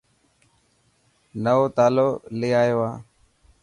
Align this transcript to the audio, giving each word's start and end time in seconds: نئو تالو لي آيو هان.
نئو 1.43 1.63
تالو 1.75 2.07
لي 2.39 2.49
آيو 2.61 2.79
هان. 2.87 2.95